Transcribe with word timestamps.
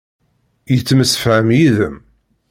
Yettemsefham 0.73 1.47
yid-m. 1.59 1.97